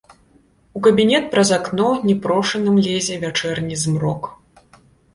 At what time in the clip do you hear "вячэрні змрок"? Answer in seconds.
3.29-4.23